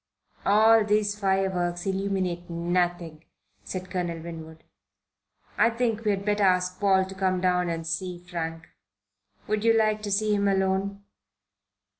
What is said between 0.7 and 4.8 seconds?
these fireworks illuminate nothing," said Colonel Winwood.